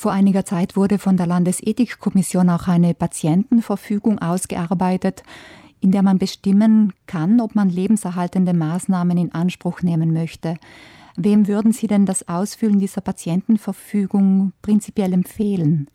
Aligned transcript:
Vor 0.00 0.12
einiger 0.12 0.44
Zeit 0.44 0.76
wurde 0.76 0.96
von 0.96 1.16
der 1.16 1.26
Landesethikkommission 1.26 2.50
auch 2.50 2.68
eine 2.68 2.94
Patientenverfügung 2.94 4.20
ausgearbeitet, 4.20 5.24
in 5.80 5.90
der 5.90 6.04
man 6.04 6.18
bestimmen 6.18 6.92
kann, 7.08 7.40
ob 7.40 7.56
man 7.56 7.68
lebenserhaltende 7.68 8.54
Maßnahmen 8.54 9.18
in 9.18 9.34
Anspruch 9.34 9.82
nehmen 9.82 10.12
möchte. 10.12 10.56
Wem 11.16 11.48
würden 11.48 11.72
Sie 11.72 11.88
denn 11.88 12.06
das 12.06 12.28
Ausfüllen 12.28 12.78
dieser 12.78 13.00
Patientenverfügung 13.00 14.52
prinzipiell 14.62 15.12
empfehlen? 15.12 15.88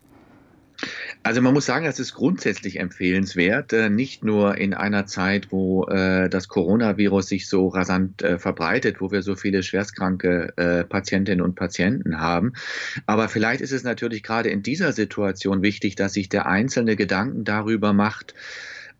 Also 1.24 1.42
man 1.42 1.54
muss 1.54 1.66
sagen, 1.66 1.86
es 1.86 2.00
ist 2.00 2.14
grundsätzlich 2.14 2.80
empfehlenswert, 2.80 3.72
äh, 3.74 3.90
nicht 3.90 4.24
nur 4.24 4.58
in 4.58 4.74
einer 4.74 5.06
Zeit, 5.06 5.52
wo 5.52 5.86
äh, 5.86 6.30
das 6.30 6.48
Coronavirus 6.48 7.28
sich 7.28 7.48
so 7.48 7.68
rasant 7.68 8.22
äh, 8.22 8.38
verbreitet, 8.38 9.00
wo 9.00 9.12
wir 9.12 9.22
so 9.22 9.36
viele 9.36 9.64
schwerstkranke 9.64 10.54
Patientinnen 10.90 11.44
und 11.44 11.56
Patienten 11.56 12.20
haben. 12.20 12.54
Aber 13.06 13.30
vielleicht 13.30 13.62
ist 13.62 13.72
es 13.72 13.84
natürlich 13.84 14.24
gerade 14.24 14.50
in 14.50 14.64
dieser 14.64 14.92
Situation 14.92 15.62
wichtig, 15.62 15.96
dass 15.96 16.14
sich 16.14 16.30
der 16.30 16.46
Einzelne 16.46 16.96
Gedanken 16.96 17.44
darüber 17.44 17.94
macht, 17.94 18.34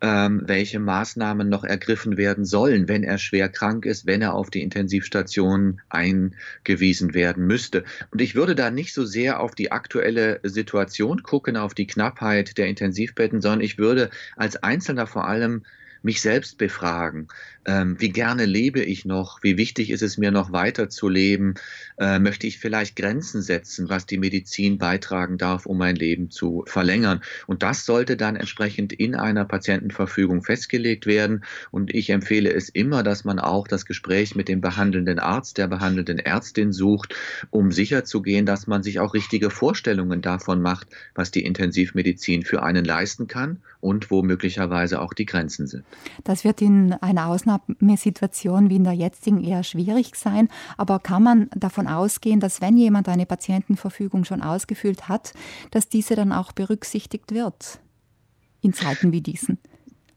ähm, 0.00 0.42
welche 0.46 0.78
Maßnahmen 0.78 1.48
noch 1.48 1.64
ergriffen 1.64 2.16
werden 2.16 2.44
sollen, 2.44 2.88
wenn 2.88 3.04
er 3.04 3.18
schwer 3.18 3.48
krank 3.48 3.86
ist, 3.86 4.06
wenn 4.06 4.22
er 4.22 4.34
auf 4.34 4.50
die 4.50 4.62
Intensivstation 4.62 5.80
eingewiesen 5.88 7.14
werden 7.14 7.46
müsste. 7.46 7.84
Und 8.10 8.20
ich 8.20 8.34
würde 8.34 8.54
da 8.54 8.70
nicht 8.70 8.94
so 8.94 9.04
sehr 9.04 9.40
auf 9.40 9.54
die 9.54 9.72
aktuelle 9.72 10.40
Situation 10.42 11.22
gucken, 11.22 11.56
auf 11.56 11.74
die 11.74 11.86
Knappheit 11.86 12.58
der 12.58 12.66
Intensivbetten, 12.66 13.40
sondern 13.40 13.60
ich 13.60 13.78
würde 13.78 14.10
als 14.36 14.56
Einzelner 14.62 15.06
vor 15.06 15.26
allem 15.26 15.62
mich 16.04 16.20
selbst 16.20 16.58
befragen. 16.58 17.28
Ähm, 17.66 17.96
wie 17.98 18.10
gerne 18.10 18.44
lebe 18.44 18.80
ich 18.80 19.04
noch? 19.06 19.42
Wie 19.42 19.56
wichtig 19.56 19.90
ist 19.90 20.02
es 20.02 20.18
mir 20.18 20.30
noch 20.30 20.52
weiter 20.52 20.90
zu 20.90 21.08
leben? 21.08 21.54
Äh, 21.98 22.18
möchte 22.18 22.46
ich 22.46 22.58
vielleicht 22.58 22.94
Grenzen 22.94 23.40
setzen, 23.40 23.88
was 23.88 24.04
die 24.04 24.18
Medizin 24.18 24.76
beitragen 24.76 25.38
darf, 25.38 25.64
um 25.64 25.78
mein 25.78 25.96
Leben 25.96 26.30
zu 26.30 26.64
verlängern? 26.66 27.22
Und 27.46 27.62
das 27.62 27.86
sollte 27.86 28.16
dann 28.18 28.36
entsprechend 28.36 28.92
in 28.92 29.14
einer 29.14 29.46
Patientenverfügung 29.46 30.42
festgelegt 30.42 31.06
werden. 31.06 31.44
Und 31.70 31.94
ich 31.94 32.10
empfehle 32.10 32.52
es 32.52 32.68
immer, 32.68 33.02
dass 33.02 33.24
man 33.24 33.38
auch 33.38 33.66
das 33.66 33.86
Gespräch 33.86 34.34
mit 34.34 34.48
dem 34.48 34.60
behandelnden 34.60 35.18
Arzt, 35.18 35.56
der 35.56 35.68
behandelnden 35.68 36.18
Ärztin 36.18 36.72
sucht, 36.72 37.14
um 37.50 37.72
sicherzugehen, 37.72 38.44
dass 38.44 38.66
man 38.66 38.82
sich 38.82 39.00
auch 39.00 39.14
richtige 39.14 39.48
Vorstellungen 39.48 40.20
davon 40.20 40.60
macht, 40.60 40.88
was 41.14 41.30
die 41.30 41.44
Intensivmedizin 41.44 42.42
für 42.42 42.62
einen 42.62 42.84
leisten 42.84 43.26
kann 43.26 43.62
und 43.84 44.10
wo 44.10 44.22
möglicherweise 44.22 45.00
auch 45.00 45.12
die 45.12 45.26
Grenzen 45.26 45.66
sind. 45.66 45.84
Das 46.24 46.42
wird 46.42 46.62
in 46.62 46.94
einer 46.94 47.28
Ausnahmesituation 47.28 48.70
wie 48.70 48.76
in 48.76 48.84
der 48.84 48.94
jetzigen 48.94 49.44
eher 49.44 49.62
schwierig 49.62 50.16
sein. 50.16 50.48
Aber 50.78 50.98
kann 50.98 51.22
man 51.22 51.50
davon 51.54 51.86
ausgehen, 51.86 52.40
dass 52.40 52.62
wenn 52.62 52.78
jemand 52.78 53.08
eine 53.10 53.26
Patientenverfügung 53.26 54.24
schon 54.24 54.40
ausgefüllt 54.40 55.08
hat, 55.08 55.34
dass 55.70 55.88
diese 55.88 56.16
dann 56.16 56.32
auch 56.32 56.52
berücksichtigt 56.52 57.32
wird 57.32 57.78
in 58.62 58.72
Zeiten 58.72 59.12
wie 59.12 59.20
diesen? 59.20 59.58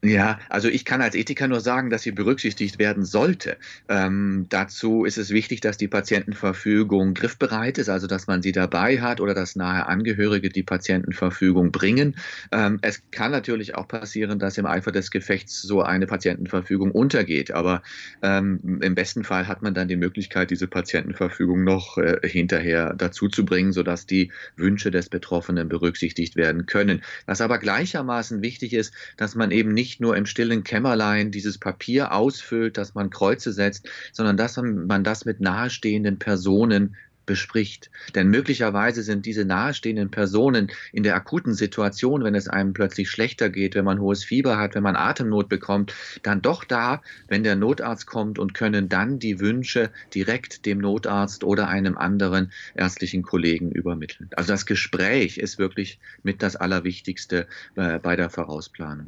Ja, 0.03 0.39
also 0.49 0.69
ich 0.69 0.85
kann 0.85 1.01
als 1.01 1.15
Ethiker 1.15 1.47
nur 1.47 1.59
sagen, 1.59 1.89
dass 1.89 2.03
sie 2.03 2.11
berücksichtigt 2.11 2.77
werden 2.77 3.03
sollte. 3.03 3.57
Ähm, 3.89 4.45
dazu 4.49 5.05
ist 5.05 5.17
es 5.17 5.31
wichtig, 5.31 5.59
dass 5.59 5.75
die 5.77 5.87
Patientenverfügung 5.87 7.15
griffbereit 7.15 7.79
ist, 7.79 7.89
also 7.89 8.05
dass 8.05 8.27
man 8.27 8.43
sie 8.43 8.51
dabei 8.51 9.01
hat 9.01 9.19
oder 9.21 9.33
dass 9.33 9.55
nahe 9.55 9.87
Angehörige 9.87 10.49
die 10.49 10.61
Patientenverfügung 10.61 11.71
bringen. 11.71 12.15
Ähm, 12.51 12.77
es 12.83 13.01
kann 13.09 13.31
natürlich 13.31 13.73
auch 13.73 13.87
passieren, 13.87 14.37
dass 14.37 14.59
im 14.59 14.67
Eifer 14.67 14.91
des 14.91 15.09
Gefechts 15.09 15.63
so 15.63 15.81
eine 15.81 16.05
Patientenverfügung 16.05 16.91
untergeht, 16.91 17.49
aber 17.49 17.81
ähm, 18.21 18.79
im 18.81 18.93
besten 18.93 19.23
Fall 19.23 19.47
hat 19.47 19.63
man 19.63 19.73
dann 19.73 19.87
die 19.87 19.95
Möglichkeit, 19.95 20.51
diese 20.51 20.67
Patientenverfügung 20.67 21.63
noch 21.63 21.97
äh, 21.97 22.19
hinterher 22.23 22.93
dazu 22.95 23.29
zu 23.29 23.45
bringen, 23.45 23.71
sodass 23.73 24.05
die 24.05 24.31
Wünsche 24.57 24.91
des 24.91 25.09
Betroffenen 25.09 25.69
berücksichtigt 25.69 26.35
werden 26.35 26.67
können. 26.67 27.01
Was 27.25 27.41
aber 27.41 27.57
gleichermaßen 27.57 28.43
wichtig 28.43 28.73
ist, 28.73 28.93
dass 29.17 29.33
man 29.33 29.49
eben 29.49 29.73
nicht 29.73 29.86
nicht 29.87 30.01
nur 30.01 30.17
im 30.17 30.25
stillen 30.25 30.65
Kämmerlein 30.65 31.31
dieses 31.31 31.57
Papier 31.57 32.11
ausfüllt, 32.11 32.77
dass 32.77 32.93
man 32.93 33.09
Kreuze 33.09 33.53
setzt, 33.53 33.87
sondern 34.11 34.35
dass 34.35 34.57
man 34.57 35.05
das 35.05 35.23
mit 35.23 35.39
nahestehenden 35.39 36.19
Personen 36.19 36.97
bespricht. 37.25 37.89
Denn 38.15 38.29
möglicherweise 38.29 39.01
sind 39.03 39.25
diese 39.25 39.45
nahestehenden 39.45 40.09
Personen 40.09 40.71
in 40.91 41.03
der 41.03 41.15
akuten 41.15 41.53
Situation, 41.53 42.23
wenn 42.25 42.35
es 42.35 42.49
einem 42.49 42.73
plötzlich 42.73 43.09
schlechter 43.09 43.49
geht, 43.49 43.75
wenn 43.75 43.85
man 43.85 44.01
hohes 44.01 44.25
Fieber 44.25 44.57
hat, 44.57 44.75
wenn 44.75 44.83
man 44.83 44.97
Atemnot 44.97 45.47
bekommt, 45.47 45.93
dann 46.23 46.41
doch 46.41 46.65
da, 46.65 47.01
wenn 47.29 47.43
der 47.43 47.55
Notarzt 47.55 48.07
kommt 48.07 48.39
und 48.39 48.53
können 48.53 48.89
dann 48.89 49.19
die 49.19 49.39
Wünsche 49.39 49.89
direkt 50.13 50.65
dem 50.65 50.79
Notarzt 50.79 51.45
oder 51.45 51.69
einem 51.69 51.97
anderen 51.97 52.51
ärztlichen 52.75 53.23
Kollegen 53.23 53.71
übermitteln. 53.71 54.29
Also 54.35 54.51
das 54.51 54.65
Gespräch 54.65 55.37
ist 55.37 55.59
wirklich 55.59 55.99
mit 56.23 56.41
das 56.41 56.57
Allerwichtigste 56.57 57.47
äh, 57.75 57.99
bei 57.99 58.15
der 58.17 58.29
Vorausplanung. 58.29 59.07